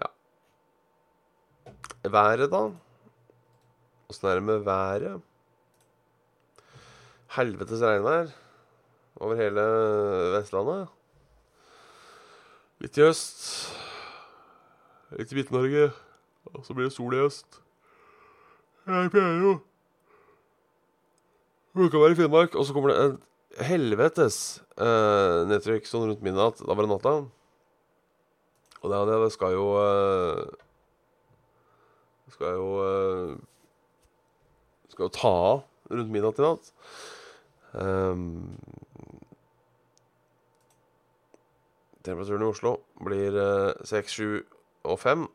ja. 0.00 0.06
Været, 2.04 2.50
da? 2.50 2.62
Åssen 4.08 4.28
er 4.28 4.34
det 4.34 4.42
med 4.42 4.58
været? 4.58 5.20
Helvetes 7.36 7.82
regnvær 7.82 8.26
over 9.16 9.34
hele 9.34 9.60
Vestlandet. 10.32 10.88
Litt 12.80 12.96
i 12.96 13.04
øst. 13.04 13.44
Litt 15.18 15.32
i 15.32 15.36
Midt-Norge. 15.36 15.90
Og 16.54 16.64
så 16.64 16.74
blir 16.74 16.88
det 16.88 16.96
sol 16.96 17.14
i 17.14 17.20
øst. 17.20 17.60
Jeg 18.86 19.10
pleier 19.10 19.36
jo 19.42 19.58
Det 21.76 21.90
kan 21.90 22.00
være 22.00 22.12
i 22.12 22.14
Finnmark. 22.14 22.54
Og 22.54 22.64
så 22.64 22.72
kommer 22.72 22.90
det 22.90 23.04
en 23.04 23.18
helvetes 23.58 24.60
uh, 24.78 25.46
nedtrykk 25.50 25.88
sånn 25.88 26.06
rundt 26.08 26.24
midnatt. 26.24 26.60
Da 26.62 26.74
var 26.74 26.86
det 26.86 26.92
natta. 26.92 27.14
Og 28.80 28.92
det, 28.92 29.00
det, 29.10 29.30
skal 29.34 29.54
jo 29.56 29.64
uh, 29.76 30.44
skal 32.32 32.56
jo 32.56 32.68
uh, 32.80 33.32
Skal 34.90 35.06
jo 35.06 35.12
ta 35.14 35.32
av 35.50 35.58
rundt 35.90 36.14
midnatt 36.14 36.38
i 36.40 36.46
natt. 36.46 36.70
Um, 37.74 38.56
Temperaturen 42.06 42.46
i 42.46 42.48
Oslo 42.48 42.72
blir 43.04 43.36
uh, 43.36 43.84
6, 43.86 44.16
7 44.16 44.24
og 44.88 44.96
5. 45.02 45.26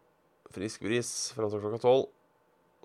Frisk 0.56 0.88
bris 0.88 1.12
fram 1.36 1.52
til 1.52 1.62
klokka 1.62 1.84
12. 1.84 2.08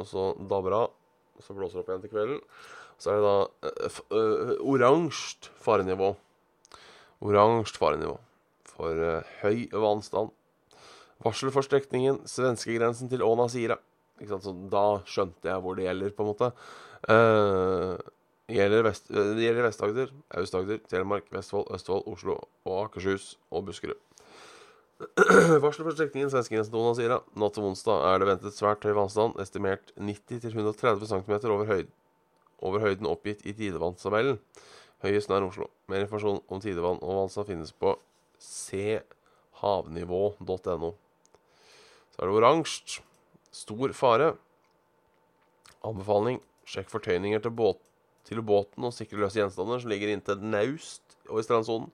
Og 0.00 0.08
så 0.08 0.26
dabber 0.50 0.76
av. 0.76 0.92
Og 1.38 1.46
så 1.46 1.56
blåser 1.56 1.78
det 1.78 1.84
opp 1.84 1.90
igjen 1.92 2.04
til 2.04 2.12
kvelden. 2.12 2.44
Så 3.00 3.12
er 3.12 3.21
det 3.21 3.28
da 3.28 3.71
uh, 3.88 4.00
uh, 4.12 4.54
oransje 4.75 5.52
farenivå. 5.64 6.12
Oransje 7.25 7.80
farenivå 7.80 8.19
for 8.69 9.00
uh, 9.00 9.33
høy 9.42 9.66
vannstand. 9.73 10.33
Varsel 11.25 11.52
for 11.52 11.64
strekningen 11.66 12.23
svenskegrensen 12.28 13.11
til 13.12 13.25
Åna 13.25 13.49
Sira. 13.52 13.76
Da 14.21 14.85
skjønte 15.09 15.49
jeg 15.49 15.64
hvor 15.64 15.76
det 15.76 15.87
gjelder, 15.87 16.12
på 16.16 16.25
en 16.25 16.30
måte. 16.30 16.50
Uh, 17.09 17.97
gjelder 18.50 18.85
Vest- 18.85 19.11
eh, 19.11 19.33
det 19.37 19.45
gjelder 19.47 19.66
Vest-Agder, 19.69 20.12
Aust-Agder, 20.37 20.80
Telemark, 20.90 21.28
Vestfold, 21.33 21.69
Østfold, 21.75 22.07
Oslo 22.11 22.37
og 22.66 22.85
Akershus 22.85 23.37
og 23.50 23.64
Buskerud. 23.69 24.00
Varsel 25.64 25.87
for 25.87 25.95
strekningen 25.97 26.33
svenskegrensen 26.33 26.73
til 26.75 26.80
Åna 26.83 26.97
Sira. 26.99 27.21
Natt 27.40 27.57
til 27.57 27.69
onsdag 27.69 28.04
er 28.11 28.21
det 28.21 28.28
ventet 28.28 28.56
svært 28.56 28.84
høy 28.84 28.93
vannstand, 28.99 29.39
estimert 29.41 29.95
90-130 29.97 31.08
cm 31.08 31.32
over, 31.49 31.65
høyd, 31.71 31.89
over 32.66 32.84
høyden 32.84 33.08
oppgitt 33.08 33.44
i 33.46 33.54
tidevannstabellen. 33.56 34.38
Høyest 35.04 35.30
nær 35.32 35.46
Oslo. 35.46 35.70
Mer 35.88 36.04
informasjon 36.04 36.42
om 36.52 36.60
tidevann 36.60 37.00
og 37.00 37.23
vannstand 37.23 37.49
finnes 37.49 37.73
på 37.73 37.94
chavnivå.no. 39.60 40.90
Så 42.10 42.20
er 42.20 42.26
det 42.26 42.36
oransje. 42.36 43.04
Stor 43.50 43.94
fare. 43.96 44.34
Anbefaling. 45.86 46.40
Sjekk 46.70 46.90
fortøyninger 46.92 47.40
til, 47.42 47.54
båt, 47.56 47.80
til 48.28 48.42
båten 48.46 48.84
og 48.86 48.94
sikre 48.94 49.18
løse 49.25 49.40
gjenstander 49.40 49.80
som 49.82 49.90
ligger 49.90 50.12
inntil 50.12 50.38
naust 50.44 51.16
og 51.26 51.40
i 51.40 51.46
strandsonen. 51.46 51.88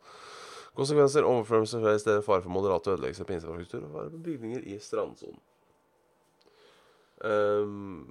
Konsekvenser 0.76 1.24
overflømmelse 1.24 1.78
i 1.94 2.00
stedet 2.02 2.24
fare 2.26 2.42
for 2.44 2.52
moderate 2.52 2.92
ødeleggelser 2.92 3.24
av 3.24 3.30
infrastruktur 3.38 3.86
og 3.86 3.94
fare 3.94 4.10
for 4.10 4.24
bygninger 4.26 4.66
i 4.68 4.76
strandsonen. 4.82 5.40
Um, 7.24 8.04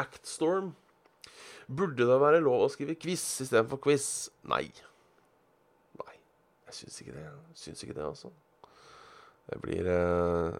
Actstorm. 0.00 0.72
Burde 1.66 2.04
det 2.04 2.20
være 2.20 2.42
lov 2.44 2.66
å 2.66 2.72
skrive 2.72 2.96
quiz 3.00 3.22
istedenfor 3.44 3.80
quiz? 3.84 4.28
Nei. 4.50 4.66
Nei. 6.00 6.16
Jeg 6.68 6.80
syns 6.80 7.00
ikke 7.02 7.16
det. 7.16 7.26
Syns 7.58 7.84
ikke 7.86 7.96
det, 7.96 8.04
altså. 8.04 8.32
Det 9.50 9.60
blir 9.60 9.88
eh, 9.92 10.54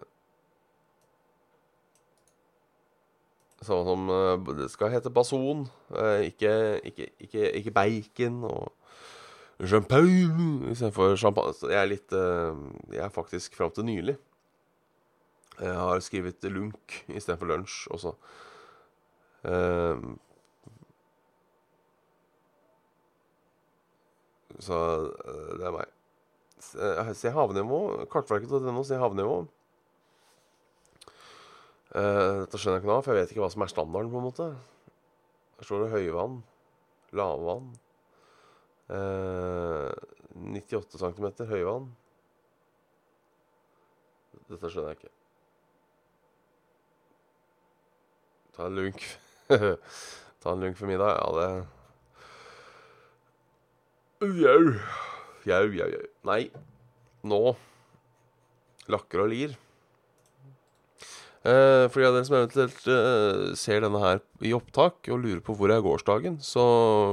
Samme 3.65 3.85
som 3.87 4.09
eh, 4.13 4.55
det 4.59 4.69
skal 4.69 4.93
hete 4.93 5.09
bason, 5.09 5.65
eh, 5.97 6.27
ikke, 6.29 6.51
ikke, 6.85 7.07
ikke, 7.25 7.51
ikke 7.61 7.73
bacon 7.73 8.43
og 8.45 8.73
champagne 9.63 10.71
istedenfor 10.71 11.15
champagne. 11.15 11.53
Så 11.57 11.71
jeg 11.71 11.81
er 11.81 11.89
litt 11.89 12.13
uh, 12.13 12.51
Jeg 12.91 13.05
er 13.05 13.13
faktisk 13.13 13.55
fram 13.55 13.71
til 13.71 13.85
nylig 13.87 14.17
Jeg 15.61 15.75
har 15.79 16.03
skrevet 16.03 16.43
lunk 16.51 16.97
istedenfor 17.07 17.47
lunsj 17.53 17.87
også. 17.95 18.11
Uh, 19.45 20.15
så 24.57 24.79
uh, 25.05 25.51
det 25.59 25.67
er 25.67 25.75
meg. 25.75 25.93
Se, 26.65 27.31
havnivå. 27.35 27.79
Kartverket.no, 28.11 28.83
se 28.87 28.99
havnivå. 28.99 29.43
Dette 31.95 32.59
skjønner 32.59 32.81
jeg 32.81 32.83
ikke 32.83 32.95
av, 32.97 33.03
for 33.05 33.15
jeg 33.15 33.23
vet 33.23 33.29
ikke 33.31 33.43
hva 33.45 33.51
som 33.53 33.63
er 33.63 33.71
standarden, 33.71 34.09
på 34.11 34.19
en 34.19 34.25
måte. 34.25 34.47
Her 35.55 35.67
står 35.69 35.85
det 35.85 35.91
høyvann, 35.93 36.41
lavvann 37.15 37.69
uh, 38.89 39.91
98 40.35 40.99
cm 40.99 41.27
høyvann. 41.49 41.91
Dette 44.49 44.69
skjønner 44.69 44.91
jeg 44.91 44.99
ikke. 44.99 45.13
Ta 48.55 48.67
en 48.69 48.77
lunk. 48.77 49.07
Ta 50.41 50.51
en 50.53 50.61
lunk 50.63 50.77
for 50.77 50.89
middag. 50.89 51.17
Ja, 51.19 51.27
det 51.39 51.65
Jau. 54.25 54.61
Jau, 55.45 55.65
jau, 55.75 55.87
jau. 55.91 56.05
Nei, 56.25 56.47
nå 57.27 57.41
lakker 58.89 59.21
og 59.25 59.29
lir. 59.29 59.53
Eh, 61.45 61.85
for 61.93 62.01
de 62.01 62.07
av 62.07 62.15
dere 62.15 62.25
som 62.25 62.37
eventuelt 62.39 62.87
eh, 62.89 63.51
ser 63.59 63.83
denne 63.85 64.01
her 64.01 64.21
i 64.41 64.53
opptak 64.57 65.11
og 65.13 65.21
lurer 65.21 65.43
på 65.45 65.53
hvor 65.57 65.69
er 65.69 65.83
gårsdagen, 65.85 66.39
så 66.41 66.63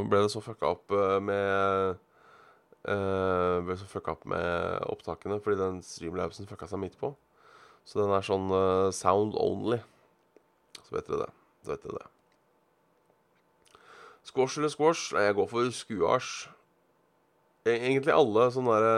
ble 0.08 0.22
det 0.24 0.30
så 0.32 0.40
fucka 0.40 0.70
opp 0.72 0.94
eh, 0.96 1.18
med 1.20 1.98
eh, 2.88 3.58
Ble 3.66 3.76
så 3.76 3.90
fucka 3.90 4.14
opp 4.16 4.24
med 4.32 4.88
opptakene 4.88 5.36
fordi 5.42 5.60
den 5.60 5.82
streamlabsen 5.84 6.48
fucka 6.48 6.70
seg 6.70 6.80
midt 6.80 6.96
på. 7.02 7.12
Så 7.84 8.00
den 8.00 8.14
er 8.16 8.24
sånn 8.24 8.48
eh, 8.56 8.88
sound 8.96 9.36
only. 9.36 9.82
Så 10.80 10.96
vet 10.96 11.12
dere 11.12 11.26
det. 11.26 11.30
Så 11.66 11.74
vet 11.74 11.84
dere 11.84 12.00
det. 12.00 12.11
Squash 14.24 14.58
eller 14.58 14.70
squash? 14.70 15.12
Jeg 15.18 15.34
går 15.34 15.48
for 15.50 15.70
skuasj. 15.74 16.48
E- 17.66 17.78
Egentlig 17.78 18.14
alle 18.14 18.48
sånne 18.54 18.74
derre 18.74 18.94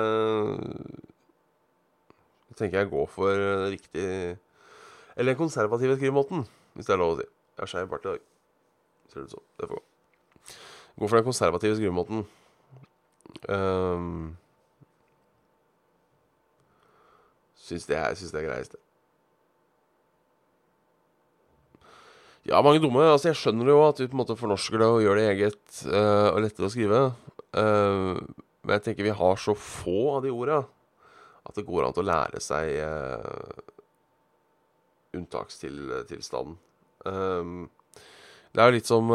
Jeg 2.48 2.56
tenker 2.60 2.78
jeg 2.78 2.90
går 2.92 3.08
for 3.12 3.32
eh, 3.32 3.64
riktig 3.74 4.04
Eller 5.16 5.32
den 5.32 5.40
konservative 5.40 5.96
skrivemåten, 5.98 6.46
hvis 6.74 6.86
det 6.86 6.94
er 6.94 7.00
lov 7.02 7.16
å 7.16 7.18
si. 7.20 7.26
Jeg 7.54 7.62
har 7.62 7.70
skeiv 7.70 7.90
bart 7.90 8.06
i 8.06 8.12
dag. 8.14 8.22
Ser 9.10 9.20
det 9.20 9.26
ut 9.28 9.34
som. 9.36 9.44
Det 9.60 9.68
får 9.68 9.76
gå. 9.76 9.82
Går 10.98 11.10
for 11.10 11.18
den 11.18 11.26
konservative 11.28 11.76
skrivemåten. 11.78 12.24
Um, 13.50 14.36
syns 17.64 17.86
det 17.86 17.96
er, 17.98 18.14
syns 18.18 18.34
det 18.34 18.42
er 18.44 18.83
Ja, 22.44 22.60
mange 22.60 22.80
dumme. 22.82 23.00
Altså, 23.08 23.30
jeg 23.30 23.38
skjønner 23.40 23.70
jo 23.72 23.78
at 23.86 24.00
vi 24.02 24.06
på 24.10 24.18
en 24.18 24.20
måte 24.20 24.36
fornorsker 24.36 24.82
det 24.82 24.88
og 24.92 25.00
gjør 25.00 25.16
det 25.16 25.28
eget 25.30 25.76
uh, 25.88 26.28
og 26.34 26.42
lettere 26.44 26.68
å 26.68 26.72
skrive. 26.72 26.98
Uh, 27.56 28.20
men 28.64 28.74
jeg 28.76 28.82
tenker 28.84 29.06
vi 29.06 29.14
har 29.16 29.38
så 29.40 29.54
få 29.56 30.18
av 30.18 30.26
de 30.26 30.32
orda 30.32 30.58
at 31.44 31.56
det 31.56 31.64
går 31.68 31.86
an 31.86 31.94
til 31.96 32.04
å 32.04 32.08
lære 32.08 32.40
seg 32.44 32.68
uh, 32.84 33.62
unntakstilstanden. 35.16 36.58
Uh, 37.04 37.64
det 38.54 38.60
er 38.60 38.68
jo 38.68 38.76
litt 38.76 38.88
som 38.88 39.08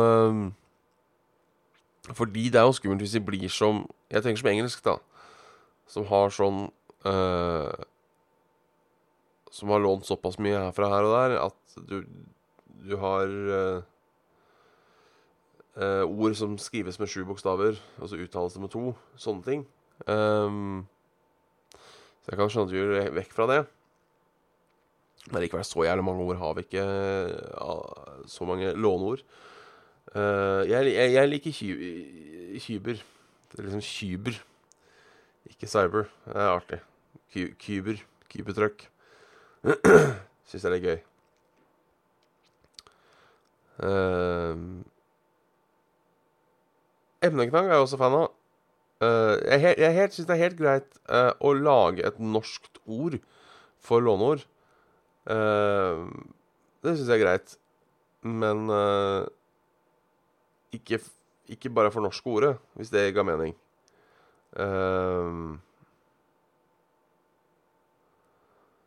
Fordi 2.12 2.50
det 2.52 2.60
er 2.60 2.66
jo 2.68 2.74
skummelt 2.76 3.02
hvis 3.02 3.14
de 3.16 3.22
blir 3.24 3.54
som 3.54 3.80
Jeg 4.12 4.26
tenker 4.26 4.42
som 4.42 4.50
engelsk, 4.52 4.82
da. 4.84 4.98
Som 5.88 6.06
har 6.10 6.34
sånn 6.36 6.60
Som 9.56 9.72
har 9.72 9.82
lånt 9.86 10.10
såpass 10.10 10.36
mye 10.44 10.60
herfra 10.60 10.92
her 10.92 11.08
og 11.08 11.16
der 11.16 11.38
at 11.46 11.80
du, 11.88 12.04
du 12.86 12.96
har 13.00 13.34
uh, 15.80 16.06
ord 16.06 16.36
som 16.38 16.58
skrives 16.62 17.00
med 17.00 17.10
sju 17.12 17.24
bokstaver, 17.28 17.80
og 18.00 18.10
så 18.10 18.20
uttales 18.20 18.56
det 18.56 18.64
med 18.64 18.72
to. 18.74 18.94
Sånne 19.20 19.46
ting. 19.46 19.66
Um, 20.08 20.88
så 22.24 22.32
jeg 22.32 22.40
kan 22.40 22.52
skjønne 22.52 22.70
at 22.70 22.74
du 22.74 22.80
gjør 22.80 23.14
vekk 23.20 23.36
fra 23.36 23.48
det. 23.52 23.60
Men 25.30 25.44
likevel, 25.44 25.66
så 25.68 25.86
jævlig 25.86 26.06
mange 26.08 26.26
ord 26.26 26.42
har 26.42 26.58
vi 26.58 26.66
ikke. 26.66 26.86
Uh, 27.60 28.26
så 28.30 28.48
mange 28.50 28.74
låneord. 28.74 29.24
Uh, 30.16 30.64
jeg, 30.70 30.94
jeg, 30.94 31.14
jeg 31.14 31.30
liker 31.30 31.58
kyber. 32.60 33.04
Det 33.50 33.60
er 33.60 33.68
liksom 33.68 33.86
kyber. 33.86 34.40
Ikke 35.50 35.68
cyber. 35.68 36.10
Det 36.26 36.36
er 36.38 36.56
artig. 36.56 36.80
Kyber. 37.34 38.02
Kybertruck. 38.30 38.88
Syns 40.50 40.64
jeg 40.64 40.72
det 40.72 40.80
er 40.80 40.88
gøy. 40.88 41.09
Uh, 43.80 44.84
Emneknagg 47.24 47.68
er 47.68 47.78
jeg 47.78 47.86
også 47.86 48.00
fan 48.00 48.18
av. 48.18 48.28
Uh, 49.00 49.36
jeg 49.48 49.76
jeg 49.80 50.12
syns 50.12 50.28
det 50.28 50.36
er 50.36 50.44
helt 50.44 50.60
greit 50.60 51.00
uh, 51.08 51.32
å 51.40 51.54
lage 51.56 52.04
et 52.08 52.20
norskt 52.20 52.82
ord 52.86 53.20
for 53.80 54.04
låneord. 54.04 54.44
Uh, 55.30 56.08
det 56.84 56.96
syns 56.96 57.08
jeg 57.12 57.20
er 57.20 57.26
greit. 57.26 57.58
Men 58.22 58.68
eh, 58.70 59.26
ikke, 60.76 61.00
ikke 61.48 61.70
bare 61.72 61.92
for 61.92 62.04
norske 62.04 62.30
ordet, 62.30 62.58
hvis 62.76 62.92
det 62.92 63.14
ga 63.16 63.24
mening. 63.24 63.56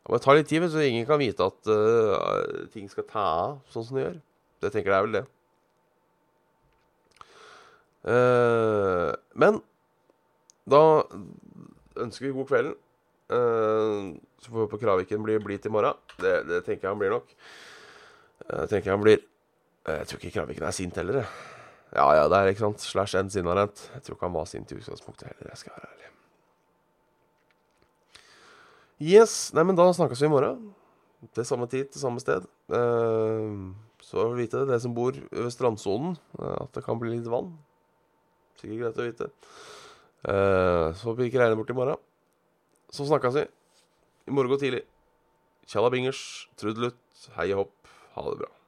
Det 0.03 0.11
må 0.11 0.19
ta 0.21 0.35
litt 0.37 0.51
tid, 0.51 0.67
så 0.69 0.83
ingen 0.85 1.07
kan 1.09 1.21
vite 1.23 1.47
at 1.47 1.71
eh, 1.71 2.69
ting 2.75 2.91
skal 2.91 3.07
ta 3.09 3.25
av 3.47 3.59
sånn 3.73 3.87
som 3.89 3.97
det 3.97 4.05
gjør. 4.05 4.21
Det 4.63 4.71
tenker 4.71 4.93
det 4.93 4.99
er 4.99 5.07
vel 5.07 5.17
det. 5.19 5.25
Uh, 8.03 9.11
men 9.39 9.61
da 10.71 10.83
ønsker 12.03 12.29
vi 12.29 12.35
god 12.35 12.49
kvelden. 12.51 12.77
Uh, 13.33 14.19
så 14.43 14.51
får 14.51 14.59
vi 14.59 14.65
håpe 14.65 14.81
Kraviken 14.83 15.23
blir 15.27 15.43
blid 15.43 15.67
i 15.67 15.73
morgen. 15.73 15.99
Det, 16.19 16.35
det 16.49 16.63
tenker 16.67 16.87
jeg 16.87 16.95
han 16.95 17.03
blir 17.03 17.15
nok. 17.15 17.35
Uh, 18.49 18.65
tenker 18.67 18.87
jeg 18.91 18.95
han 18.95 19.05
blir 19.05 19.21
Jeg 19.87 20.07
tror 20.07 20.21
ikke 20.21 20.37
Kraviken 20.39 20.67
er 20.69 20.77
sint 20.77 20.99
heller, 20.99 21.23
jeg. 21.23 21.51
Ja 21.93 22.07
ja, 22.17 22.29
det 22.31 22.39
er 22.39 22.53
ikke 22.53 22.65
sant. 22.65 22.85
Slash 22.87 23.19
en 23.19 23.31
sinnarent. 23.31 23.83
Jeg 23.97 24.07
tror 24.07 24.17
ikke 24.17 24.29
han 24.31 24.39
var 24.39 24.49
sint 24.49 24.71
i 24.73 24.79
utgangspunktet 24.79 25.29
heller, 25.29 25.51
jeg 25.51 25.61
skal 25.65 25.75
være 25.77 25.91
ærlig. 25.91 26.03
Yes. 29.03 29.51
Nei, 29.57 29.65
men 29.67 29.77
da 29.77 29.89
snakkes 29.91 30.23
vi 30.23 30.29
i 30.31 30.33
morgen. 30.33 30.71
Til 31.35 31.47
samme 31.47 31.67
tid, 31.71 31.89
til 31.91 32.03
samme 32.03 32.23
sted. 32.23 32.47
Eh, 32.71 33.57
så 34.13 34.27
vite 34.37 34.61
det, 34.61 34.75
det 34.75 34.81
som 34.85 34.93
bor 34.93 35.17
ved 35.17 35.53
strandsonen, 35.55 36.19
eh, 36.37 36.57
at 36.61 36.73
det 36.77 36.85
kan 36.85 37.01
bli 37.01 37.15
litt 37.15 37.31
vann. 37.33 37.55
Sikkert 38.61 38.83
greit 38.83 39.01
å 39.01 39.07
vite. 39.09 39.31
Eh, 40.29 40.89
så 40.93 41.09
får 41.09 41.17
vi 41.19 41.31
ikke 41.31 41.41
regne 41.41 41.57
bort 41.57 41.73
i 41.73 41.79
morgen. 41.79 42.03
Så 42.93 43.09
snakkes 43.09 43.41
vi. 43.41 43.47
I 44.29 44.35
morgen 44.37 44.61
tidlig. 44.61 44.85
Tjalla 45.65 45.89
bingers, 45.95 46.49
trudelutt, 46.61 47.31
hei 47.39 47.49
og 47.55 47.65
hopp. 47.65 47.95
Ha 48.13 48.29
det 48.29 48.43
bra. 48.45 48.62